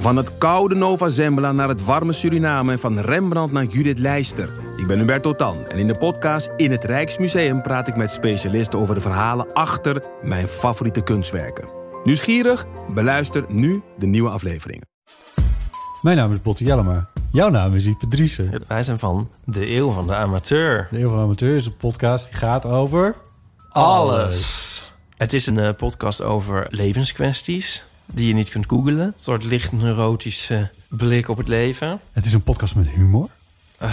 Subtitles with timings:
[0.00, 4.52] Van het koude Nova Zembla naar het warme Suriname en van Rembrandt naar Judith Leister.
[4.76, 8.78] Ik ben Hubert Totan en in de podcast In het Rijksmuseum praat ik met specialisten
[8.78, 11.68] over de verhalen achter mijn favoriete kunstwerken.
[12.04, 12.66] Nieuwsgierig?
[12.94, 14.86] Beluister nu de nieuwe afleveringen.
[16.02, 17.08] Mijn naam is Botte Jellema.
[17.32, 18.64] Jouw naam is Ipe Driessen.
[18.68, 20.88] Wij zijn van de Eeuw van de Amateur.
[20.90, 23.14] De Eeuw van de Amateur is een podcast die gaat over...
[23.68, 24.92] Alles.
[25.16, 28.98] Het is een eh, podcast over levenskwesties die je niet kunt googlen.
[29.00, 32.00] Een soort licht neurotische blik op het leven.
[32.12, 33.28] Het is een podcast met humor.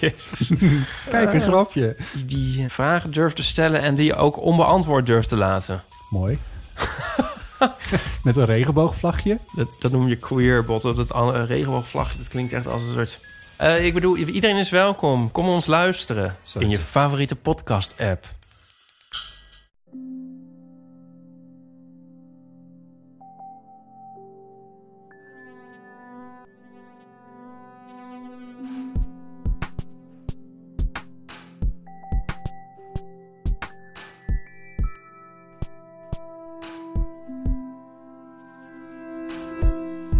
[0.00, 0.50] Jezus.
[1.10, 1.96] Kijk, een grapje.
[2.12, 5.82] Die, die vragen durft te stellen en die je ook onbeantwoord durft te laten.
[6.10, 6.38] Mooi.
[8.22, 9.38] met een regenboogvlagje.
[9.54, 10.96] Dat, dat noem je queer, botten.
[10.96, 13.20] Dat an- regenboogvlag, dat klinkt echt als een soort...
[13.56, 15.32] Eh, ik bedoel, iedereen is welkom.
[15.32, 18.26] Kom ons luisteren in je favoriete podcast-app.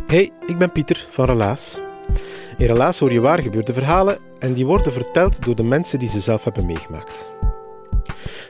[0.08, 1.78] Hey, ik ben Pieter van Relaas.
[2.56, 6.08] In Relaas hoor je waar gebeurde verhalen en die worden verteld door de mensen die
[6.08, 7.26] ze zelf hebben meegemaakt.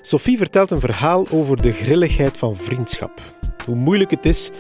[0.00, 3.20] Sophie vertelt een verhaal over de grilligheid van vriendschap.
[3.67, 4.50] Hoe moeilijk het is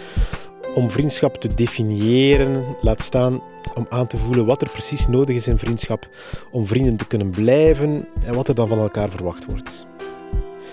[0.74, 3.42] om vriendschap te definiëren, laat staan
[3.74, 6.08] om aan te voelen wat er precies nodig is in vriendschap
[6.52, 9.86] om vrienden te kunnen blijven en wat er dan van elkaar verwacht wordt.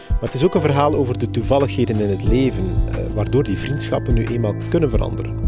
[0.09, 3.57] Maar het is ook een verhaal over de toevalligheden in het leven, eh, waardoor die
[3.57, 5.44] vriendschappen nu eenmaal kunnen veranderen.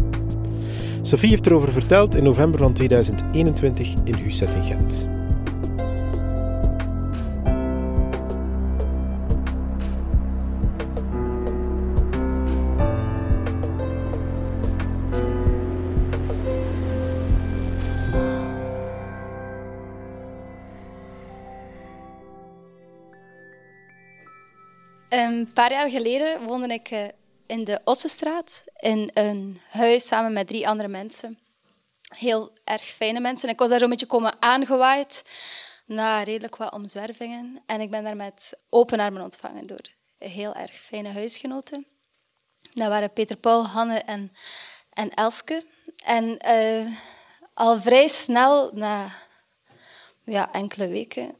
[1.02, 5.08] Sophie heeft erover verteld in november van 2021 in Huset in Gent.
[25.08, 27.04] Een paar jaar geleden woonde ik eh,
[27.46, 31.38] in de Ossenstraat in een huis samen met drie andere mensen.
[32.08, 33.48] Heel erg fijne mensen.
[33.48, 35.22] Ik was daar zo'n beetje komen aangewaaid
[35.86, 37.62] na redelijk wat omzwervingen.
[37.66, 39.84] En ik ben daar met open armen ontvangen door
[40.18, 41.86] heel erg fijne huisgenoten.
[42.72, 44.32] Dat waren Peter Paul, Hanne en,
[44.92, 45.64] en Elske.
[46.04, 46.86] En eh,
[47.54, 49.10] al vrij snel, na
[50.24, 51.36] ja, enkele weken,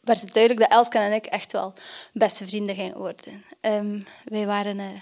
[0.00, 1.74] werd het duidelijk dat Elske en ik echt wel
[2.12, 3.44] beste vrienden gingen worden.
[3.60, 5.00] Ehm, wij waren eh,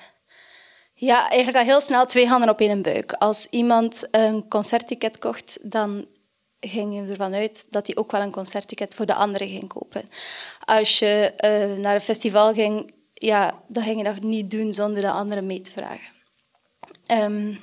[0.94, 3.12] ja, eigenlijk al heel snel twee handen op één buik.
[3.12, 6.06] Als iemand een concertticket kocht, dan
[6.60, 10.08] ging je ervan uit dat hij ook wel een concertticket voor de anderen ging kopen.
[10.64, 15.02] Als je eh, naar een festival ging, ja, dan ging je dat niet doen zonder
[15.02, 16.12] de anderen mee te vragen.
[17.06, 17.54] Ehm,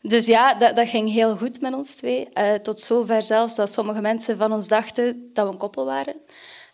[0.00, 2.28] dus ja, dat, dat ging heel goed met ons twee.
[2.32, 6.14] Eh, tot zover zelfs dat sommige mensen van ons dachten dat we een koppel waren.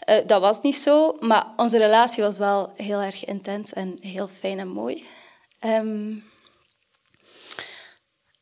[0.00, 4.28] Eh, dat was niet zo, maar onze relatie was wel heel erg intens en heel
[4.28, 5.04] fijn en mooi.
[5.60, 6.14] Ehm,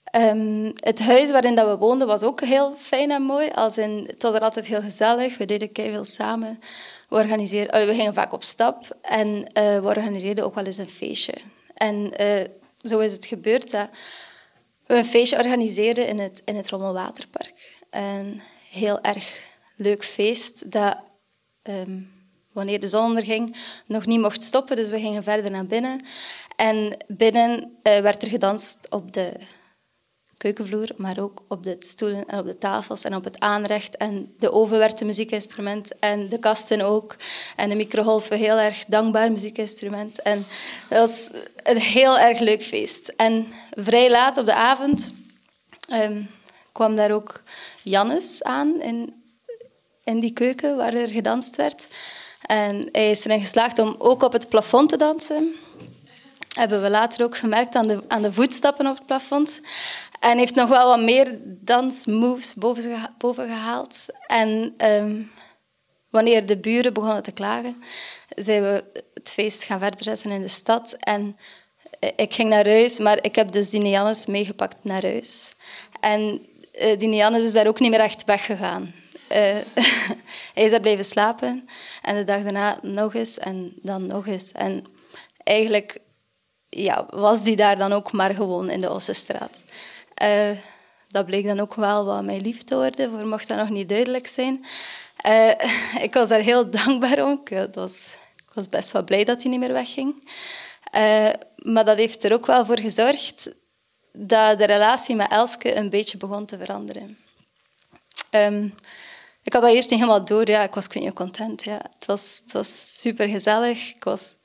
[0.05, 3.51] ehm, het huis waarin dat we woonden was ook heel fijn en mooi.
[3.51, 5.39] Als in, het was er altijd heel gezellig.
[5.39, 6.59] We deden veel samen.
[7.09, 10.89] We, organiseerden, we gingen vaak op stap en eh, we organiseerden ook wel eens een
[10.89, 11.35] feestje.
[11.75, 12.45] En eh,
[12.83, 13.89] zo is het gebeurd dat
[14.87, 17.77] we een feestje organiseerden in het, in het Rommelwaterpark.
[17.91, 19.41] Een heel erg
[19.77, 20.99] leuk feest dat,
[21.63, 22.01] ehm,
[22.59, 24.77] wanneer de zon onderging, nog niet mocht stoppen.
[24.77, 26.01] Dus we gingen verder naar binnen.
[26.57, 29.33] En binnen eh, werd er gedanst op de
[30.39, 33.97] keukenvloer, maar ook op de stoelen en op de tafels en op het aanrecht.
[33.97, 37.17] En de oven werd een muziekinstrument en de kasten ook.
[37.57, 40.23] En de microgolven, heel erg dankbaar muziekinstrument.
[40.23, 40.47] En
[40.89, 41.31] dat was
[41.63, 43.09] een heel erg leuk feest.
[43.09, 45.13] En vrij laat op de avond
[45.89, 46.23] ehm,
[46.73, 47.43] kwam daar ook
[47.83, 49.23] Jannes aan in,
[50.05, 51.89] in die keuken waar er gedanst werd.
[52.49, 55.55] En hij is erin geslaagd om ook op het plafond te dansen
[56.59, 59.61] hebben we later ook gemerkt aan de, aan de voetstappen op het plafond.
[60.21, 64.05] En heeft nog wel wat meer dansmoves boven, boven gehaald.
[64.27, 65.23] En ehm,
[66.11, 67.83] wanneer de buren begonnen te klagen,
[68.29, 68.85] zijn we
[69.15, 70.97] het feest gaan verder zetten in de stad.
[70.99, 71.37] En
[72.01, 75.55] eh, ik ging naar huis, maar ik heb dus Dine Jannes meegepakt naar huis.
[76.01, 78.95] En eh Dine is daar ook niet meer echt weggegaan.
[79.29, 79.57] Eh,
[80.55, 81.69] hij is daar blijven slapen.
[82.03, 84.53] En de dag daarna nog eens en dan nog eens.
[84.53, 84.85] En
[85.45, 85.99] eigenlijk
[86.69, 89.63] ja, was die daar dan ook maar gewoon in de Ossenstraat.
[90.15, 90.51] Eh,
[91.09, 94.27] dat bleek dan ook wel wat mijn liefde worden, voor mocht dat nog niet duidelijk
[94.27, 94.67] zijn.
[95.17, 95.51] Eh,
[96.07, 97.41] ik was daar heel dankbaar om.
[97.45, 98.17] Ik, was,
[98.71, 100.29] best wel blij dat hij niet meer wegging.
[101.57, 103.51] Maar dat heeft er ook wel voor gezorgd
[104.13, 107.19] dat de relatie met Elske een beetje begon te veranderen.
[108.31, 108.69] Ehm,
[109.49, 110.49] ik had dat eerst niet helemaal door.
[110.49, 111.65] Ja, ik was content.
[111.65, 111.81] Ja.
[111.95, 113.95] Het, was, het was super gezellig.
[113.95, 114.37] Ik was,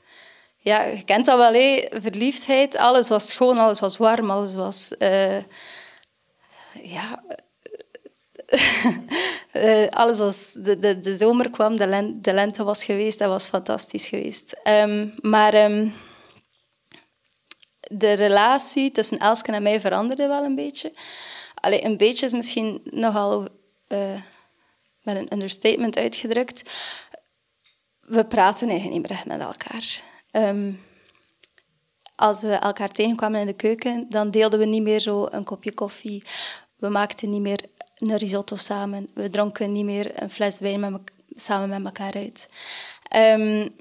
[0.58, 2.78] ja, je kent dat wel, verliefdheid.
[2.78, 4.92] Alles was schoon, alles was warm, alles was.
[5.00, 5.38] Uh,
[6.82, 7.24] ja.
[9.54, 10.52] uh, alles was.
[10.56, 14.56] De, de, de zomer kwam, de, de lente was geweest, dat was fantastisch geweest.
[14.64, 15.64] Um, maar.
[15.64, 15.94] Um,
[17.80, 20.92] de relatie tussen Elske en mij veranderde wel een beetje.
[21.56, 23.48] Allee, een beetje is misschien nogal
[23.88, 24.22] uh,
[25.04, 26.70] met een understatement uitgedrukt.
[28.00, 30.02] We praten eigenlijk niet meer met elkaar.
[30.32, 30.82] Um,
[32.16, 35.74] als we elkaar tegenkwamen in de keuken, dan deelden we niet meer zo een kopje
[35.74, 36.24] koffie.
[36.76, 37.60] We maakten niet meer
[37.98, 39.10] een risotto samen.
[39.14, 41.04] We dronken niet meer een fles wijn
[41.36, 42.48] samen met elkaar uit.
[43.16, 43.76] Um,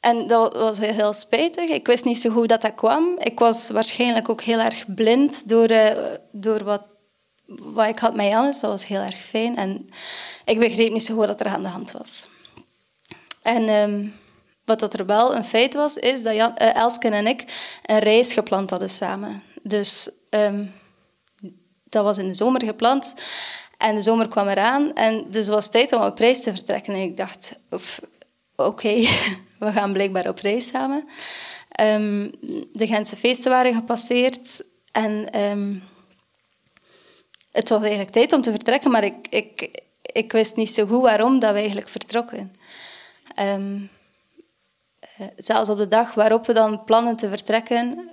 [0.00, 1.70] en dat was heel spijtig.
[1.70, 3.18] Ik wist niet zo goed dat dat kwam.
[3.18, 5.96] Ik was waarschijnlijk ook heel erg blind door, uh,
[6.32, 6.82] door wat,
[7.58, 8.60] wat ik had met Jannes.
[8.60, 9.56] Dat was heel erg fijn.
[9.56, 9.90] En
[10.44, 12.28] ik begreep niet zo goed wat er aan de hand was.
[13.42, 14.14] En um,
[14.64, 17.44] wat dat er wel een feit was, is dat Jan, uh, Elsken en ik
[17.82, 19.42] een reis gepland hadden samen.
[19.62, 20.72] Dus um,
[21.84, 23.14] dat was in de zomer gepland.
[23.78, 24.92] En de zomer kwam eraan.
[24.94, 26.94] En dus het was tijd om op reis te vertrekken.
[26.94, 27.58] En ik dacht,
[28.56, 28.94] oké,
[29.58, 31.08] we gaan blijkbaar op reis samen.
[31.80, 32.30] Um,
[32.72, 34.64] de Gentse feesten waren gepasseerd.
[34.92, 35.38] En
[37.52, 41.02] het was eigenlijk tijd om te vertrekken, maar ik, ik, ik wist niet zo goed
[41.02, 42.56] waarom dat we eigenlijk vertrokken.
[43.38, 43.90] Um,
[45.36, 48.08] zelfs op de dag waarop we dan plannen te vertrekken,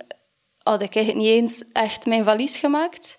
[0.62, 3.18] had ik eigenlijk niet eens echt mijn valies gemaakt.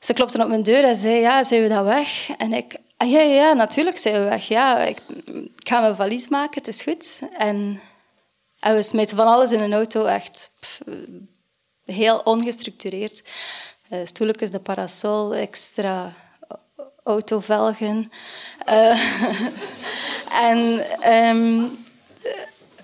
[0.00, 2.30] Ze klopte op mijn deur en zei, ja, zijn we dan weg?
[2.36, 4.48] En ik, ah, ja, ja, natuurlijk zijn we weg.
[4.48, 7.20] Ja, ik, ik, ga mijn valies maken, het is goed.
[7.38, 7.80] En,
[8.60, 10.50] en we smeten van alles in een auto, echt
[11.84, 13.22] heel ongestructureerd.
[13.90, 16.12] Uh, stoeltjes, de parasol, extra
[17.02, 18.10] autovelgen.
[18.68, 19.00] Uh,
[20.48, 20.58] en
[21.12, 21.78] um,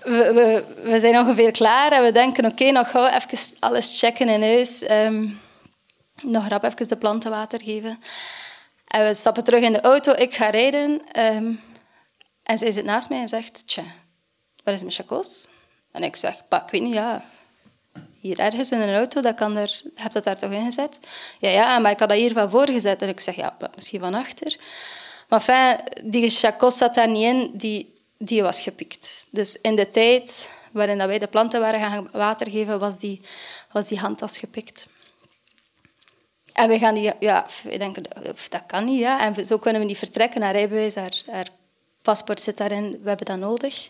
[0.03, 4.29] we, we, we, zijn ongeveer klaar en we denken, oké, nog gauw even alles checken
[4.29, 4.89] in huis.
[4.89, 5.39] Um,
[6.21, 7.99] nog rap even de planten water geven.
[8.87, 11.01] En we stappen terug in de auto, ik ga rijden.
[11.19, 11.59] Um,
[12.43, 13.83] en zij zit naast mij en zegt, tja,
[14.63, 15.47] waar is mijn chacos?
[15.91, 17.25] En ik zeg, pa, ik weet niet, ja,
[18.21, 20.99] hier ergens in een auto, dat kan er, heb dat daar toch in gezet?
[21.39, 23.01] Ja, ja, maar ik had dat hier van voor gezet.
[23.01, 24.57] En ik zeg, ja, misschien van achter.
[25.29, 29.25] Maar fijn, die chacos zat daar niet in, die, die was gepikt.
[29.29, 33.21] Dus in de tijd waarin dat wij de planten waren gaan water geven, was die,
[33.71, 34.87] was die handtas gepikt.
[36.53, 37.97] En we gaan die, ja, ik denk,
[38.49, 38.99] dat kan niet.
[38.99, 39.21] Ja.
[39.21, 40.41] En zo kunnen we niet vertrekken.
[40.41, 41.47] Haar rijbewijs, haar, haar
[42.01, 42.91] paspoort zit daarin.
[43.01, 43.89] We hebben dat nodig.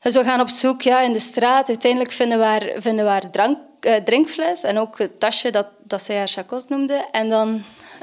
[0.00, 1.68] Dus we gaan op zoek ja, in de straat.
[1.68, 6.16] Uiteindelijk vinden we haar, vinden drank, uh, drinkfles en ook het tasje dat, dat zij
[6.16, 7.06] haar chacos noemde.
[7.10, 7.62] En dan...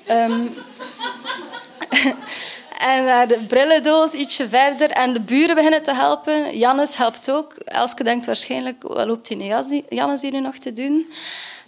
[0.10, 0.56] Um,
[2.92, 4.90] en naar de brillendoos ietsje verder.
[4.90, 6.58] En de buren beginnen te helpen.
[6.58, 7.54] Jannes helpt ook.
[7.54, 11.12] Elske denkt waarschijnlijk, wat loopt die Jannes hier nu nog te doen?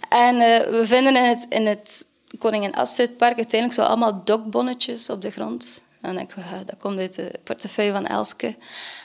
[0.08, 2.06] En uh, we vinden in het, in het
[2.38, 5.84] Koningin Astridpark uiteindelijk zo allemaal dokbonnetjes op de grond.
[6.00, 8.56] Dan denken we, dat komt uit de portefeuille van Elske.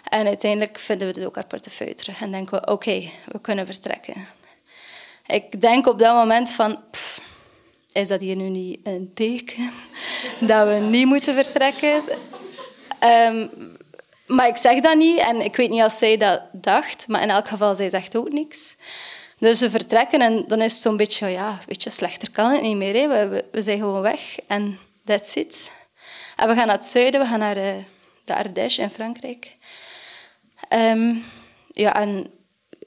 [0.04, 2.22] En uiteindelijk vinden we dus ook haar portefeuille terug.
[2.22, 4.28] En denken we, oké, we kunnen vertrekken.
[5.28, 6.84] Ik denk op dat moment van,
[7.92, 9.72] is dat hier nu niet een teken
[10.40, 12.04] dat we niet moeten vertrekken?
[13.04, 13.78] Um,
[14.28, 17.30] maar ik zeg dat niet en ik weet niet als zij dat dacht, maar in
[17.30, 18.76] elk geval, zij zegt ook niks.
[19.40, 22.62] Dus we vertrekken en dan is het zo'n beetje, ja, weet je, slechter kan het
[22.62, 22.94] niet meer.
[22.94, 23.30] Hè.
[23.30, 25.72] We, we, zijn gewoon weg en that's it.
[26.36, 27.82] En we gaan naar het zuiden, we gaan naar de,
[28.26, 29.56] de Ardèche in Frankrijk.
[30.70, 31.26] Um,
[31.72, 32.32] ja, en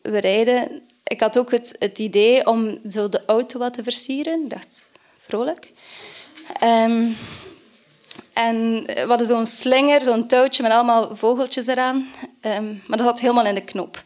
[0.02, 0.83] we rijden.
[1.05, 4.43] Ik had ook het, het idee om zo de auto wat te versieren.
[4.43, 5.73] Ik dacht, vrolijk.
[6.62, 7.17] Um,
[8.33, 12.09] en we hadden zo'n slinger, zo'n touwtje met allemaal vogeltjes eraan.
[12.40, 14.02] Um, maar dat zat helemaal in de knop.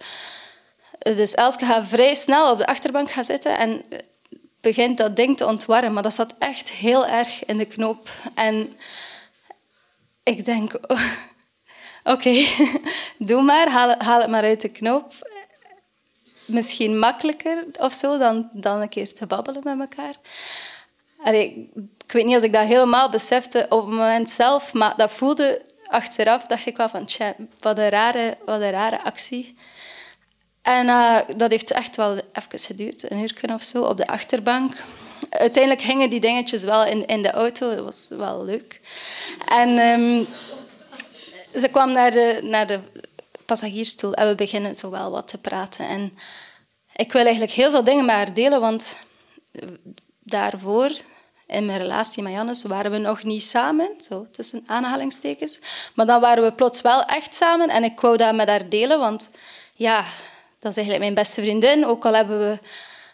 [0.99, 3.83] Dus Elske gaat vrij snel op de achterbank gaan zitten en
[4.61, 5.93] begint dat ding te ontwarren.
[5.93, 8.09] Maar dat zat echt heel erg in de knoop.
[8.35, 8.77] En
[10.23, 10.73] ik denk,
[12.12, 12.45] oké,
[13.19, 15.12] doe maar, haal, het maar uit de knoop.
[16.47, 20.14] Misschien makkelijker of zo dan, dan een keer te babbelen met elkaar.
[22.05, 25.62] Ik weet niet of ik dat helemaal besefte op het moment zelf, maar dat voelde
[25.87, 27.09] achteraf, dacht ik wel van,
[27.59, 29.57] wat een rare, wat een rare actie.
[30.62, 34.85] En uh, dat heeft echt wel even geduurd, een uur of zo, op de achterbank.
[35.39, 38.81] Uiteindelijk hingen die dingetjes wel in, in de auto, dat was wel leuk.
[39.47, 40.27] En um,
[41.61, 42.81] ze kwam naar de, naar de
[43.47, 45.87] passagiersstoel en we beginnen zo wel wat te praten.
[45.87, 46.19] En
[46.97, 48.97] ik wil eigenlijk heel veel dingen met haar delen, want
[50.19, 50.91] daarvoor,
[51.47, 55.61] in mijn relatie met Jannes, waren we nog niet samen, zo tussen aanhalingstekens.
[55.95, 58.99] Maar dan waren we plots wel echt samen en ik wou dat met haar delen,
[58.99, 59.31] want
[59.75, 60.05] ja,
[60.59, 61.87] dat is eigenlijk mijn beste vriendin.
[61.87, 62.59] Ook al hebben we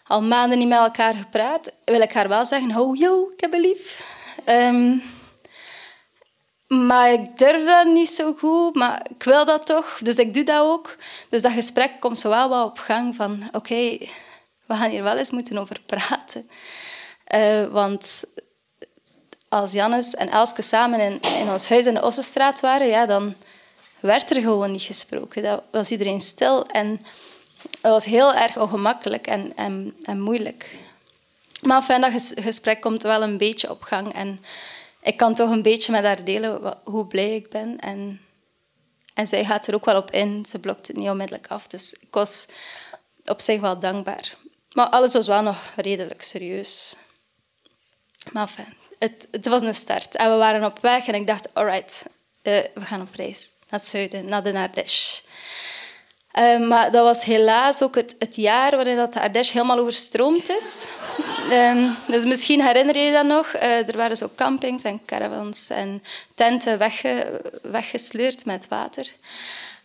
[0.09, 3.53] al maanden niet met elkaar gepraat, wil ik haar wel zeggen, oh yo, ik heb
[3.53, 4.03] een lief.
[4.45, 4.97] Ehm,
[6.67, 10.43] maar ik durf dat niet zo goed, maar ik wil dat toch, dus ik doe
[10.43, 10.95] dat ook.
[11.29, 13.97] Dus dat gesprek komt zo wel op gang van, oké,
[14.65, 16.49] we gaan hier wel eens moeten over praten.
[17.35, 18.23] Uh, want
[19.49, 23.35] als Jannes en Elske samen in, in ons huis in de Ossenstraat waren, ja, dan
[23.99, 25.43] werd er gewoon niet gesproken.
[25.43, 27.05] Dat was iedereen stil en
[27.71, 30.77] het was heel erg ongemakkelijk en, en, en moeilijk.
[31.61, 34.39] Maar fijn, dat gesprek komt wel een beetje op gang en
[35.01, 37.79] ik kan toch een beetje met haar delen hoe blij ik ben.
[37.79, 38.21] En,
[39.13, 40.45] en zij gaat er ook wel op in.
[40.45, 41.67] Ze blokt het niet onmiddellijk af.
[41.67, 42.45] Dus ik was
[43.25, 44.35] op zich wel dankbaar.
[44.73, 46.95] Maar alles was wel nog redelijk serieus.
[48.31, 50.15] Maar fijn, het, het was een start.
[50.15, 52.03] En we waren op weg en ik dacht, alright,
[52.43, 55.21] uh, we gaan op reis naar het zuiden, naar de Ardèche.
[56.37, 60.49] Uh, maar dat was helaas ook het, het jaar waarin dat de Ardèche helemaal overstroomd
[60.49, 60.87] is.
[61.51, 63.55] Um, dus misschien herinner je je dat nog.
[63.55, 66.03] Uh, er waren zo campings en caravans en
[66.35, 69.07] tenten wegge, weggesleurd met water.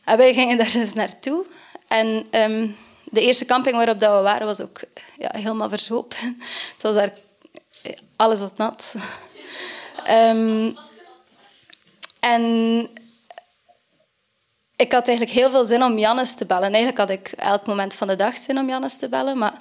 [0.05, 1.45] En wij gingen daar dus naartoe.
[1.89, 4.81] En um, de eerste camping waarop dat we waren was ook
[5.19, 6.17] ja, helemaal verzopen.
[6.73, 7.13] Het was daar,
[8.17, 8.93] alles was nat.
[10.11, 10.77] Um,
[12.21, 12.89] en
[14.77, 16.73] ik had eigenlijk heel veel zin om Jannes te bellen.
[16.73, 19.55] Eigenlijk had ik elk moment van de dag zin om Jannes te bellen, maar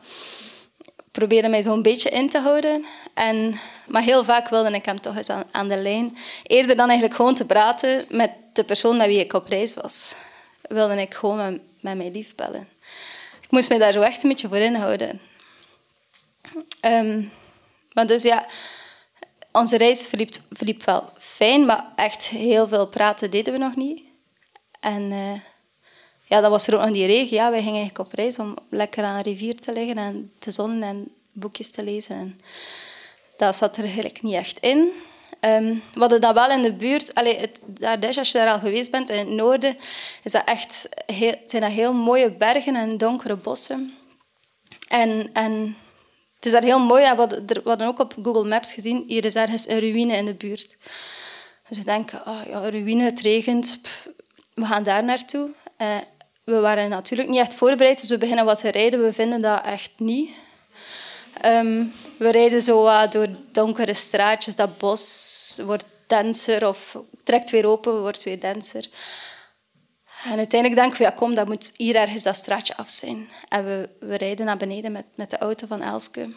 [1.11, 2.85] probeerde mij zo'n beetje in te houden.
[3.13, 6.17] En, maar heel vaak wilde ik hem toch eens aan, de lijn.
[6.43, 10.15] Eerder dan eigenlijk gewoon te praten met de persoon met wie ik op reis was,
[10.61, 12.67] wilde ik gewoon met, met mij lief bellen.
[13.41, 15.21] Ik moest me daar zo echt een beetje voor inhouden.
[16.85, 17.31] Um,
[17.93, 18.45] maar dus ja,
[19.51, 24.12] onze reis verliep, verliep wel fijn, maar echt heel veel praten deden we nog niet.
[24.83, 25.33] En uh,
[26.23, 27.35] ja, dan was er ook nog die regen.
[27.35, 30.51] Ja, wij gingen eigenlijk op reis om lekker aan een rivier te liggen en te
[30.51, 32.15] zonnen en boekjes te lezen.
[32.15, 32.39] En
[33.37, 34.91] dat zat er eigenlijk niet echt in.
[35.39, 37.13] Um, we hadden dat wel in de buurt.
[37.13, 39.77] Allee, het, daar, als je daar al geweest bent, in het noorden,
[40.23, 43.93] is dat echt heel, zijn dat heel mooie bergen en donkere bossen.
[44.87, 45.75] En, en
[46.35, 47.01] het is daar heel mooi.
[47.01, 50.25] We hadden, we hadden ook op Google Maps gezien, hier is ergens een ruïne in
[50.25, 50.77] de buurt.
[51.69, 53.79] Dus we denken, oh, ja, ruïne, het regent,
[54.55, 55.49] we gaan daar naartoe.
[55.77, 55.97] Uh,
[56.43, 59.03] we waren natuurlijk niet echt voorbereid, dus we beginnen wat te rijden.
[59.03, 60.33] We vinden dat echt niet.
[61.45, 64.55] Um, we rijden zo door donkere straatjes.
[64.55, 68.89] Dat bos wordt denser of trekt weer open, wordt weer denser.
[70.23, 73.29] En uiteindelijk denken we, ja kom, dat moet hier ergens dat straatje af zijn.
[73.49, 76.29] En we, we rijden naar beneden met, met de auto van Elske.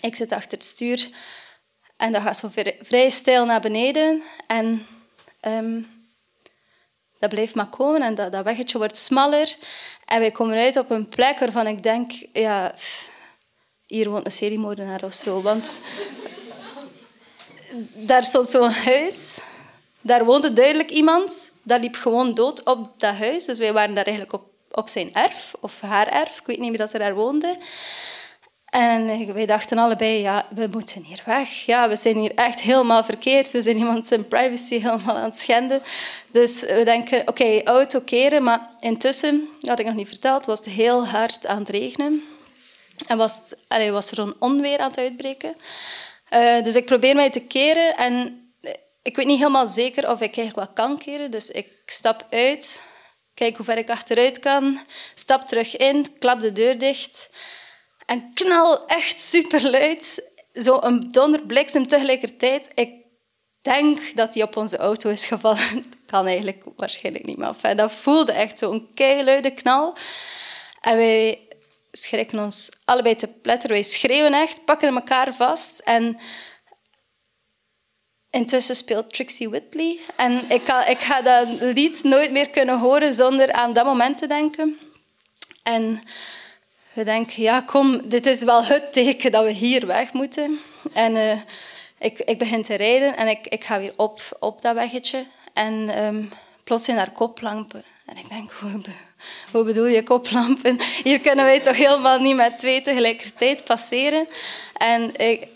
[0.00, 1.08] Ik zit achter het stuur.
[1.96, 2.50] En dat gaat zo
[2.82, 4.22] vrij stijl naar beneden.
[4.46, 4.86] En
[5.40, 5.99] um,
[7.20, 9.56] dat blijft maar komen en dat, dat weggetje wordt smaller.
[10.04, 12.74] En wij komen uit op een plek waarvan ik denk, ja,
[13.86, 15.42] hier woont een seriemoordenaar of zo.
[15.42, 15.80] Want
[17.92, 19.38] daar stond zo'n huis,
[20.00, 23.44] daar woonde duidelijk iemand, dat liep gewoon dood op dat huis.
[23.44, 26.70] Dus wij waren daar eigenlijk op, op zijn erf, of haar erf, ik weet niet
[26.70, 27.56] meer dat ze daar woonde.
[28.70, 31.50] En wij dachten allebei, ja, we moeten hier weg.
[31.50, 33.50] Ja, we zijn hier echt helemaal verkeerd.
[33.50, 35.82] We zijn iemand zijn privacy helemaal aan het schenden.
[36.26, 38.42] Dus we denken, oké, auto keren.
[38.42, 42.22] Maar intussen, dat had ik nog niet verteld, was het heel hard aan het regenen.
[43.06, 45.54] En was, het, allee, was er een onweer aan het uitbreken.
[46.34, 47.96] Uh, dus ik probeer mij te keren.
[47.96, 48.44] En
[49.02, 51.30] ik weet niet helemaal zeker of ik eigenlijk wel kan keren.
[51.30, 52.82] Dus ik stap uit,
[53.34, 54.80] kijk hoe ver ik achteruit kan.
[55.14, 57.28] Stap terug in, klap de deur dicht...
[58.10, 60.22] En knal, echt superluid.
[60.54, 62.68] Zo een donderbliksem tegelijkertijd.
[62.74, 62.92] Ik
[63.60, 65.92] denk dat hij op onze auto is gevallen.
[66.06, 69.96] kan eigenlijk waarschijnlijk niet, enfin, dat voelde echt zo'n keiluide knal.
[70.80, 71.48] En wij
[71.92, 73.68] schrikken ons allebei te pletter.
[73.68, 75.78] Wij schreeuwen echt, pakken elkaar vast.
[75.78, 76.18] En
[78.30, 79.98] intussen speelt Trixie Whitley.
[80.16, 84.18] En ik ga, ik ga dat lied nooit meer kunnen horen zonder aan dat moment
[84.18, 84.78] te denken.
[85.62, 86.02] En
[87.00, 90.60] we denken, ja kom, dit is wel het teken dat we hier weg moeten.
[90.92, 91.40] En uh,
[91.98, 95.24] ik, ik begin te rijden en ik, ik ga weer op, op dat weggetje.
[95.52, 96.30] En um,
[96.64, 97.84] plots zijn er koplampen.
[98.06, 98.80] En ik denk, hoe,
[99.52, 100.80] hoe, bedoel je koplampen?
[101.02, 104.28] Hier kunnen wij toch helemaal niet met twee tegelijkertijd passeren.
[104.76, 105.48] En ik,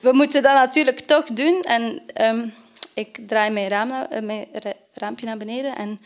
[0.00, 1.62] we, moeten dat natuurlijk toch doen.
[1.62, 2.54] En um,
[2.94, 4.46] ik draai mijn, raam, mijn
[4.92, 6.00] raampje naar beneden en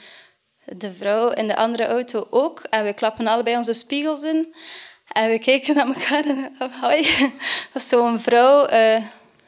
[0.76, 2.60] de vrouw in de andere auto ook.
[2.70, 4.54] En we klappen allebei onze spiegels in.
[5.12, 7.02] En we keken naar elkaar en hoi.
[7.02, 7.30] Dat
[7.72, 9.04] was zo'n vrouw, een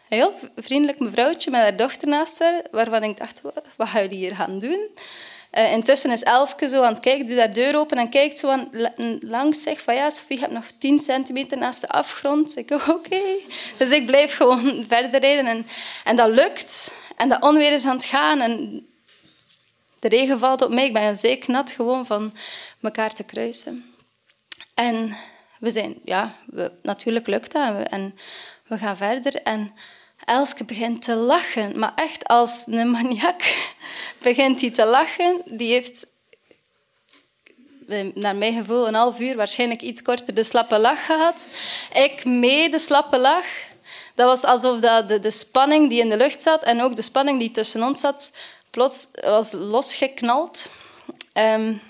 [0.09, 4.35] heel vriendelijk mevrouwtje met haar dochter naast haar, waarvan ik dacht, wat, gaan jullie hier
[4.35, 4.89] gaan doen?
[5.53, 8.49] Uh, intussen is Elske zo aan het kijken, doet haar deur open en kijkt zo
[8.49, 8.69] aan,
[9.21, 12.57] langs zich van ja, Sofie, je hebt nog 10 centimeter naast de afgrond.
[12.57, 13.21] Ik oké.
[13.77, 15.67] Dus ik blijf gewoon verder rijden en,
[16.05, 16.93] en dat lukt.
[17.17, 18.87] En dat onweer is aan het gaan en
[20.03, 20.87] de regen valt op mij.
[20.87, 22.33] Ik ben zeker nat gewoon van
[22.81, 23.95] elkaar te kruisen.
[24.75, 25.17] En
[25.59, 28.15] we zijn, ja, we, natuurlijk lukt dat en
[28.67, 29.35] we gaan verder.
[29.43, 29.75] En
[30.25, 33.67] Elske begint te lachen, maar echt als een maniak
[34.29, 35.43] begint hij te lachen.
[35.45, 36.07] Die heeft,
[38.15, 41.47] naar mijn gevoel, een half uur, waarschijnlijk iets korter, de slappe lach gehad.
[41.93, 43.47] Ik mee de slappe lach.
[44.15, 47.03] Dat was alsof dat de, de spanning die in de lucht zat en ook de
[47.03, 48.31] spanning die tussen ons zat,
[48.73, 50.71] plots was losgeknald.
[51.35, 51.81] Um,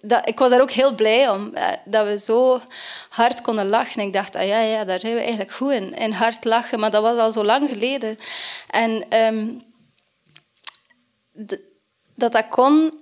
[0.00, 2.60] dat, ik was daar ook heel blij om, eh, dat we zo
[3.08, 4.02] hard konden lachen.
[4.02, 6.80] Ik dacht, ah ja, ja, daar zijn we eigenlijk goed in, in hard lachen.
[6.80, 8.18] Maar dat was al zo lang geleden.
[8.68, 9.62] En um,
[12.14, 13.00] dat dat kon,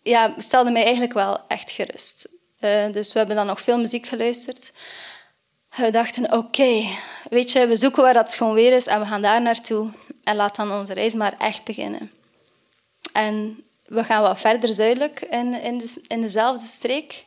[0.00, 2.28] ja, stelde mij eigenlijk wel echt gerust.
[2.60, 4.72] Uh, dus we hebben dan nog veel muziek geluisterd.
[5.76, 6.84] We dachten, oké,
[7.30, 9.90] weet je, we zoeken waar dat schoon weer is en we gaan daar naartoe.
[10.24, 12.10] En laat dan onze reis maar echt beginnen.
[13.12, 17.24] En we gaan wat verder zuidelijk in, in, de, in dezelfde streek.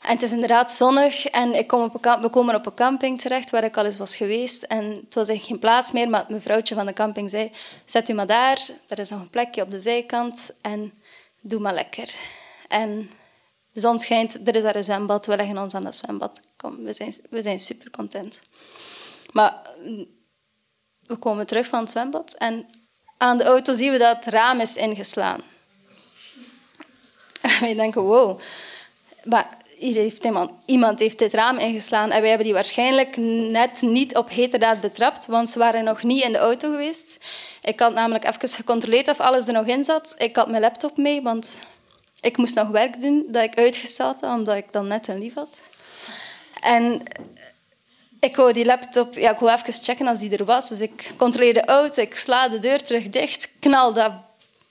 [0.00, 3.50] En het is inderdaad zonnig en ik kom op we komen op een camping terecht
[3.50, 4.62] waar ik al eens was geweest.
[4.62, 7.52] En het was eigenlijk geen plaats meer, maar mijn vrouwtje van de camping zei,
[7.84, 10.92] zet u maar daar, er is nog een plekje op de zijkant en
[11.40, 12.14] doe maar lekker.
[12.68, 13.10] En
[13.76, 16.40] de zon schijnt, er is daar een zwembad, we leggen ons aan dat zwembad.
[16.56, 18.40] Kom, we zijn, we zijn super content.
[19.32, 19.62] Maar
[21.06, 22.66] we komen terug van het zwembad en
[23.16, 25.40] aan de auto zien we dat het raam is ingeslaan.
[27.40, 28.40] En wij denken, wow.
[29.24, 33.16] Maar hier heeft iemand, iemand heeft dit raam ingeslaan en wij hebben die waarschijnlijk
[33.50, 37.18] net niet op heterdaad betrapt, want ze waren nog niet in de auto geweest.
[37.62, 40.14] Ik had namelijk even gecontroleerd of alles er nog in zat.
[40.18, 41.58] Ik had mijn laptop mee, want
[42.26, 45.34] ik moest nog werk doen dat ik uitgesteld had, omdat ik dan net een lief
[45.34, 45.60] had.
[46.60, 47.02] En
[48.20, 50.68] ik wou die laptop ja, ik wou even checken als die er was.
[50.68, 54.12] Dus ik controleer de auto, ik sla de deur terug dicht, knal dat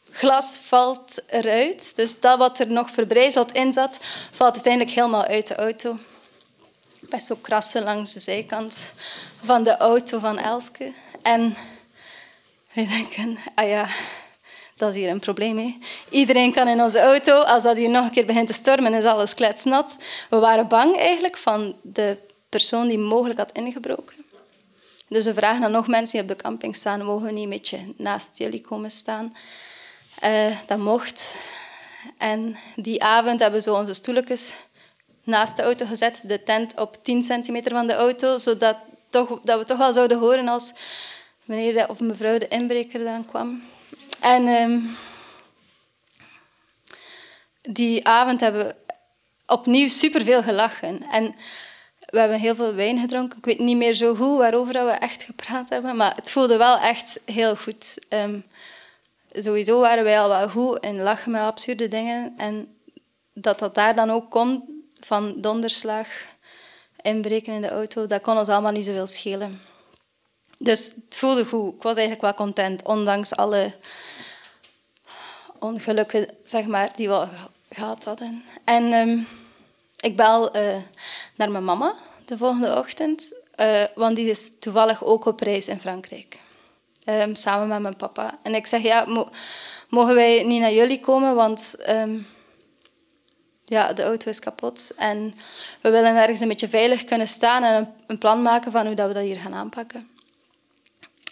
[0.09, 1.95] glas valt eruit.
[1.95, 3.99] Dus dat wat er nog verbrijzeld in zat,
[4.31, 5.97] valt uiteindelijk helemaal uit de auto.
[6.99, 8.93] Best zo krassen langs de zijkant
[9.43, 10.93] van de auto van Elske.
[11.21, 11.55] En
[12.73, 13.87] we denken, ah ja,
[14.75, 15.57] dat is hier een probleem.
[15.57, 15.77] Hè?
[16.09, 17.41] Iedereen kan in onze auto.
[17.41, 19.97] Als dat hier nog een keer begint te stormen, is alles kletsnat.
[20.29, 22.17] We waren bang eigenlijk van de
[22.49, 24.15] persoon die mogelijk had ingebroken.
[25.07, 27.49] Dus we vragen dan nog mensen die op de camping staan, mogen we niet een
[27.49, 29.35] beetje naast jullie komen staan?
[30.23, 31.35] Uh, dat mocht.
[32.17, 34.53] En die avond hebben we zo onze stoeltjes
[35.23, 38.77] naast de auto gezet, de tent op 10 centimeter van de auto, zodat
[39.09, 40.73] toch, dat we toch wel zouden horen als
[41.43, 43.63] meneer of mevrouw de inbreker dan kwam.
[44.19, 44.97] En um,
[47.61, 48.75] die avond hebben we
[49.47, 51.03] opnieuw superveel gelachen.
[51.11, 51.35] En
[52.09, 53.37] we hebben heel veel wijn gedronken.
[53.37, 56.77] Ik weet niet meer zo goed waarover we echt gepraat hebben, maar het voelde wel
[56.77, 57.97] echt heel goed.
[58.09, 58.45] Um,
[59.31, 62.33] sowieso waren wij al wel goed in lachen met absurde dingen.
[62.37, 62.75] En
[63.33, 64.63] dat dat daar dan ook komt
[64.99, 66.07] van donderslag,
[67.01, 69.61] inbreken in de auto, dat kon ons allemaal niet zoveel schelen.
[70.57, 71.73] Dus het voelde goed.
[71.73, 73.73] Ik was eigenlijk wel content, ondanks alle
[75.59, 77.27] ongelukken zeg maar, die we
[77.69, 78.43] gehad hadden.
[78.63, 79.19] En ehm,
[79.99, 80.75] ik bel uh,
[81.35, 85.79] naar mijn mama de volgende ochtend, uh, want die is toevallig ook op reis in
[85.79, 86.39] Frankrijk.
[87.05, 88.39] Um, samen met mijn papa.
[88.43, 89.29] En ik zeg, ja, mo
[89.89, 92.27] mogen wij niet naar jullie komen, want um,
[93.65, 94.91] ja, de auto is kapot.
[94.95, 95.35] En
[95.81, 98.95] we willen ergens een beetje veilig kunnen staan en een, een plan maken van hoe
[98.95, 100.14] dat we dat hier gaan aanpakken.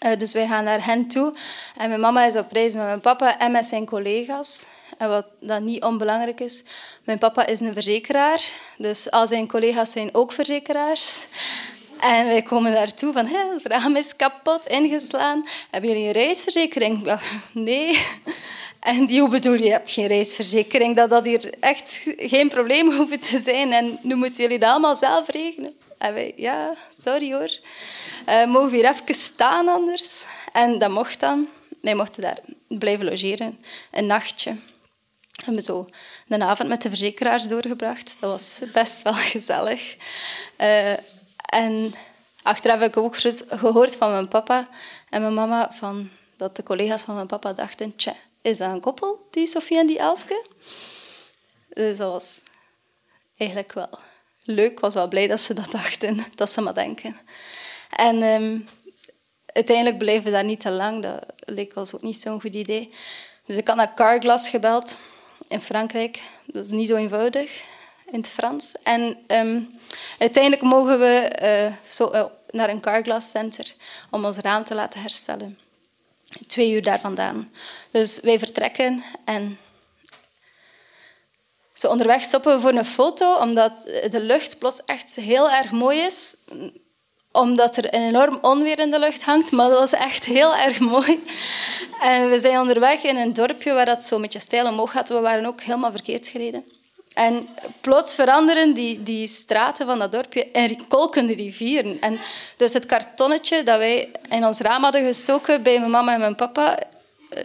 [0.04, 1.34] Uh, dus wij gaan naar hen toe.
[1.78, 4.66] En mijn mama is op reis met mijn papa en met zijn collega's.
[4.98, 6.64] En wat dan niet onbelangrijk is,
[7.04, 8.50] mijn papa is een verzekeraar.
[8.78, 11.28] Dus al zijn collega's zijn ook verzekeraars.
[12.00, 15.48] En wij komen daartoe van, het raam is kapot, ingeslaan.
[15.72, 17.20] Hebben jullie een reisverzekering?
[17.54, 18.06] Nee.
[18.80, 20.96] En die, hoe bedoel je, je hebt geen reisverzekering?
[20.96, 23.74] Dat dat hier echt geen probleem hoeft te zijn.
[23.74, 25.74] En nu moeten jullie dat allemaal zelf regelen.
[26.04, 27.60] En wij, ja, sorry hoor.
[28.30, 30.26] Uh, mogen we hier even staan anders?
[30.52, 31.48] En dat mocht dan.
[31.82, 33.60] Wij mochten daar blijven logeren,
[33.92, 34.52] een nachtje.
[34.52, 35.90] We hebben zo
[36.28, 38.18] een avond met de verzekeraars doorgebracht.
[38.20, 39.96] Dat was best wel gezellig.
[40.58, 40.92] Uh,
[41.46, 41.94] en
[42.42, 44.68] achteraf heb ik ook gehoord van mijn papa
[45.10, 48.82] en mijn mama van, dat de collega's van mijn papa dachten, tja, is dat een
[48.82, 50.46] koppel, die Sofie en die Elske?
[51.70, 52.42] Dus dat was
[53.38, 53.90] eigenlijk wel
[54.46, 57.18] leuk, was wel blij dat ze dat dachten, dat ze maar denken.
[57.90, 58.60] En ehm,
[59.46, 61.04] uiteindelijk bleven we daar niet te lang.
[61.04, 62.90] Dat leek ons ook niet zo'n goed idee.
[63.46, 64.98] Dus ik had naar Carglass gebeld
[65.48, 66.22] in Frankrijk.
[66.46, 67.62] Dat is niet zo eenvoudig
[68.12, 68.72] in het Frans.
[68.84, 69.62] En ehm,
[70.20, 73.74] uiteindelijk mogen we eh, zo, uh, naar een Carglass Center
[74.12, 75.60] om ons raam te laten herstellen.
[76.48, 77.52] Twee uur daar vandaan.
[77.92, 79.58] Dus wij vertrekken en
[81.74, 83.72] zo onderweg stoppen we voor een foto, omdat
[84.10, 86.36] de lucht plots echt heel erg mooi is
[87.34, 90.80] omdat er een enorm onweer in de lucht hangt, maar dat was echt heel erg
[90.80, 91.24] mooi.
[92.02, 95.10] En we zijn onderweg in een dorpje waar dat zo met je stijl omhoog gaat.
[95.10, 96.64] We waren ook helemaal verkeerd gereden.
[97.14, 97.48] En
[97.82, 102.00] plots veranderen die, die straten van dat dorpje in kolkende rivieren.
[102.00, 102.20] En
[102.58, 106.36] dus het kartonnetje dat wij in ons raam hadden gestoken bij mijn mama en mijn
[106.36, 106.80] papa,
[107.30, 107.44] eh,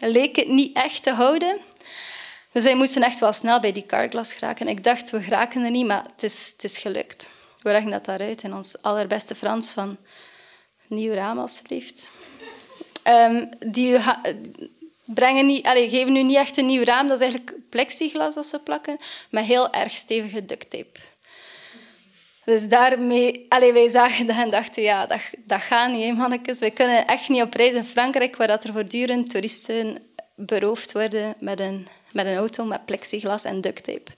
[0.00, 1.56] leek het niet echt te houden.
[2.52, 4.68] Dus wij moesten echt wel snel bij die carglass geraken.
[4.68, 7.30] Ik dacht, we geraken er niet, maar het is, het is gelukt.
[7.60, 9.96] We leggen dat daaruit in ons allerbeste Frans van
[10.86, 12.08] nieuw raam, alstublieft.
[13.04, 13.98] Um, die
[15.04, 18.46] brengen niet, allez, geven nu niet echt een nieuw raam, dat is eigenlijk plexiglas dat
[18.46, 18.96] ze plakken,
[19.30, 21.00] met heel erg stevige duct tape.
[22.44, 26.58] Dus daarmee, allez, wij zagen dat en dachten, ja, dat, dat gaat niet, mannetjes.
[26.58, 30.02] We kunnen echt niet op reis in Frankrijk, waar dat er voortdurend toeristen
[30.36, 34.10] beroofd worden met een, met een auto met plexiglas en duct tape.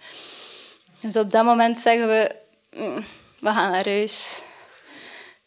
[1.00, 2.36] Dus op dat moment zeggen we,
[2.76, 3.04] mm,
[3.40, 4.42] we gaan naar huis.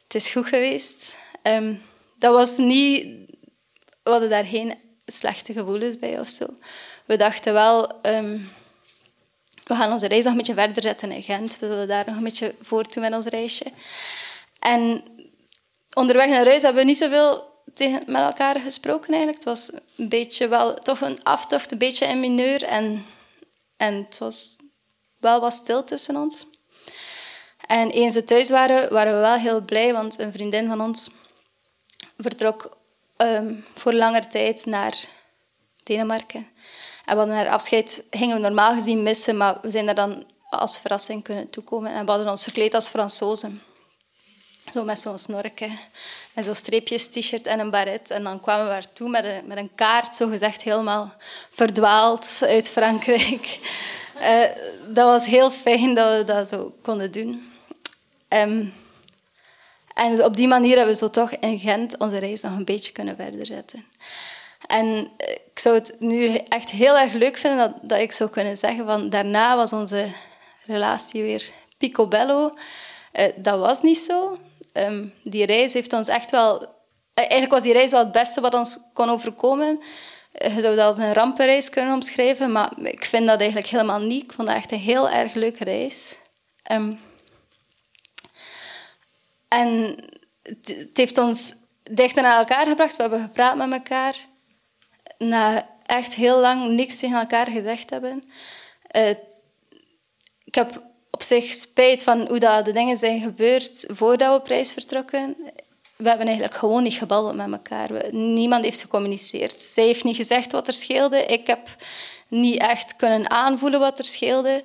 [0.03, 1.15] Het is goed geweest.
[1.41, 1.75] Ehm,
[2.19, 3.05] dat was niet...
[4.03, 6.45] We hadden daar geen slechte gevoelens bij of zo.
[7.05, 8.05] We dachten wel...
[8.05, 8.49] Um,
[9.63, 11.59] we gaan onze reis nog een beetje verder zetten in Gent.
[11.59, 13.65] We zullen daar nog een beetje voortdoen met ons reisje.
[14.59, 15.03] En
[15.93, 19.37] onderweg naar huis hebben we niet zoveel tegen, met elkaar gesproken eigenlijk.
[19.37, 22.63] Het was een beetje wel toch een aftocht, een beetje in mineur.
[22.63, 23.05] En,
[23.77, 24.55] en het was
[25.19, 26.45] wel wat stil tussen ons.
[27.67, 31.09] En eens we thuis waren, waren we wel heel blij, want een vriendin van ons
[32.17, 32.77] vertrok
[33.17, 34.95] um, voor langer tijd naar
[35.83, 36.47] Denemarken.
[37.05, 40.25] En we hadden haar afscheid, gingen we normaal gezien missen, maar we zijn daar dan
[40.49, 41.91] als verrassing kunnen toekomen.
[41.91, 43.61] En we hadden ons verkleed als Fransozen.
[44.71, 45.79] Zo met zo'n snorken
[46.33, 48.09] en zo'n streepjes t-shirt en een baret.
[48.09, 51.13] En dan kwamen we daartoe met een, met een kaart, zo gezegd helemaal
[51.49, 53.59] verdwaald uit Frankrijk.
[54.19, 54.43] Uh,
[54.97, 57.51] dat was heel fijn dat we dat zo konden doen.
[58.29, 58.73] Um,
[59.93, 62.65] en dus op die manier hebben we zo toch in Gent onze reis nog een
[62.65, 63.85] beetje kunnen verder zetten.
[64.67, 68.29] En eh, ik zou het nu echt heel erg leuk vinden dat, dat ik zou
[68.29, 70.07] kunnen zeggen van daarna was onze
[70.65, 72.53] relatie weer picobello.
[73.13, 74.37] Uh, dat was niet zo.
[74.77, 76.61] Um, die reis heeft ons echt wel...
[76.61, 76.67] Eh,
[77.13, 79.83] eigenlijk was die reis wel het beste wat ons kon overkomen.
[80.31, 84.23] Je zou dat als een rampenreis kunnen omschrijven, maar ik vind dat eigenlijk helemaal niet.
[84.23, 86.17] Ik vond dat echt een heel erg leuke reis.
[86.71, 86.99] Um,
[89.47, 89.95] en
[90.41, 92.95] het heeft ons dichter naar elkaar gebracht.
[92.95, 94.15] We hebben gepraat met elkaar.
[95.17, 98.23] Na echt heel lang niks tegen elkaar gezegd hebben.
[98.91, 99.09] Uh,
[100.43, 104.47] ik heb op zich spijt van hoe dat de dingen zijn gebeurd voordat we op
[104.47, 105.35] reis vertrokken.
[105.95, 107.89] We hebben eigenlijk gewoon niet gebabbeld met elkaar.
[108.11, 109.61] Niemand heeft gecommuniceerd.
[109.61, 111.25] Zij heeft niet gezegd wat er scheelde.
[111.25, 111.75] Ik heb
[112.27, 114.63] niet echt kunnen aanvoelen wat er scheelde.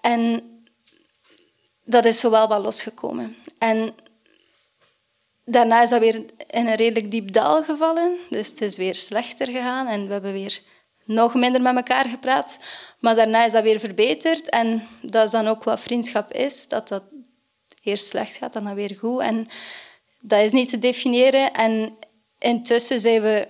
[0.00, 0.42] En
[1.84, 3.36] dat is zo wel wat losgekomen.
[3.58, 3.94] En
[5.44, 6.14] daarna is dat weer
[6.50, 8.16] in een redelijk diep dal gevallen.
[8.30, 10.60] Dus het is weer slechter gegaan en we hebben weer
[11.10, 12.58] nog minder met elkaar gepraat.
[12.98, 14.48] Maar daarna is dat weer verbeterd.
[14.48, 16.68] En dat is dan ook wat vriendschap is.
[16.68, 17.02] Dat dat
[17.82, 19.20] eerst slecht gaat, dan, dan weer goed.
[19.20, 19.48] En
[20.20, 21.52] dat is niet te definiëren.
[21.52, 21.96] En
[22.38, 23.48] intussen zijn we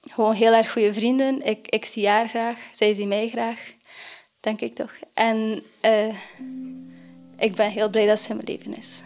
[0.00, 1.46] gewoon heel erg goede vrienden.
[1.46, 3.72] Ik, ik zie haar graag, zij ziet mij graag.
[4.40, 4.92] Denk ik toch.
[5.14, 5.62] En...
[5.82, 6.14] Uh,
[7.38, 9.02] ik ben heel blij dat ze in mijn leven is.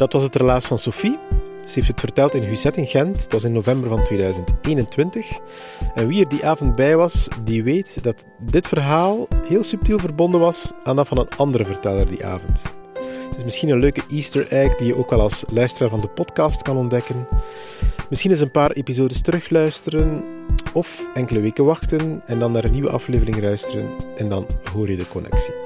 [0.00, 1.18] Dat was het relaas van Sophie.
[1.60, 3.22] Ze heeft het verteld in Huzet in Gent.
[3.22, 5.38] Dat was in november van 2021.
[5.94, 10.40] En wie er die avond bij was, die weet dat dit verhaal heel subtiel verbonden
[10.40, 12.62] was aan dat van een andere verteller die avond.
[13.28, 16.08] Het is misschien een leuke Easter egg die je ook wel als luisteraar van de
[16.08, 17.26] podcast kan ontdekken.
[18.10, 20.24] Misschien eens een paar episodes terugluisteren
[20.72, 24.96] of enkele weken wachten en dan naar een nieuwe aflevering luisteren en dan hoor je
[24.96, 25.59] de connectie.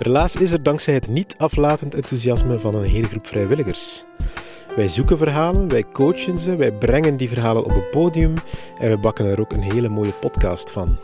[0.00, 4.04] Helaas is er dankzij het niet aflatend enthousiasme van een hele groep vrijwilligers.
[4.76, 8.34] Wij zoeken verhalen, wij coachen ze, wij brengen die verhalen op een podium
[8.78, 10.98] en we bakken er ook een hele mooie podcast van.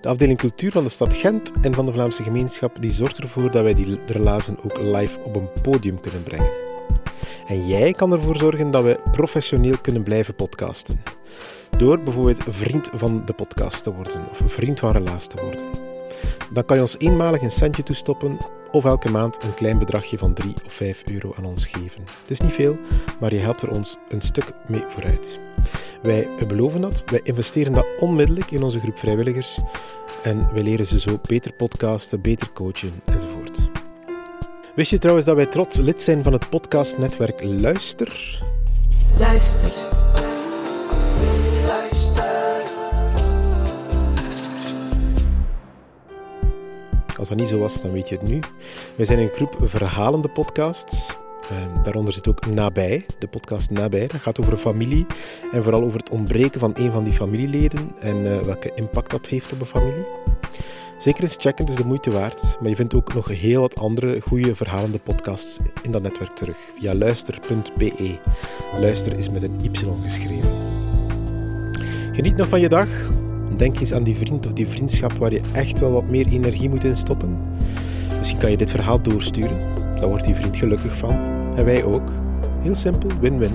[0.00, 3.50] De afdeling cultuur van de stad Gent en van de Vlaamse gemeenschap die zorgt ervoor
[3.50, 6.50] dat wij die relazen ook live op een podium kunnen brengen.
[7.46, 11.02] En jij kan ervoor zorgen dat we professioneel kunnen blijven podcasten.
[11.78, 15.81] Door bijvoorbeeld vriend van de podcast te worden of vriend van relaas te worden.
[16.52, 18.38] Dan kan je ons eenmalig een centje toestoppen
[18.70, 22.02] of elke maand een klein bedragje van 3 of 5 euro aan ons geven.
[22.20, 22.78] Het is niet veel,
[23.20, 25.38] maar je helpt er ons een stuk mee vooruit.
[26.02, 29.58] Wij beloven dat, wij investeren dat onmiddellijk in onze groep vrijwilligers
[30.22, 33.58] en wij leren ze zo beter podcasten, beter coachen enzovoort.
[34.74, 38.40] Wist je trouwens dat wij trots lid zijn van het podcastnetwerk Luister?
[39.18, 40.01] Luister.
[47.22, 48.40] Als dat niet zo was, dan weet je het nu.
[48.96, 51.16] Wij zijn een groep verhalende podcasts.
[51.50, 54.06] Ehm, daaronder zit ook Nabij, de podcast Nabij.
[54.06, 55.06] Dat gaat over familie
[55.52, 59.26] en vooral over het ontbreken van een van die familieleden en uh, welke impact dat
[59.26, 60.04] heeft op een familie.
[60.98, 62.60] Zeker eens checken, het is de moeite waard.
[62.60, 66.56] Maar je vindt ook nog heel wat andere goede verhalende podcasts in dat netwerk terug
[66.78, 68.18] via luister.be.
[68.80, 69.68] Luister is met een Y
[70.02, 70.50] geschreven.
[72.12, 72.88] Geniet nog van je dag.
[73.56, 76.68] Denk eens aan die vriend of die vriendschap waar je echt wel wat meer energie
[76.68, 77.36] moet in stoppen.
[78.18, 79.58] Misschien kan je dit verhaal doorsturen.
[79.96, 81.16] Daar wordt die vriend gelukkig van.
[81.56, 82.10] En wij ook.
[82.62, 83.52] Heel simpel, win-win.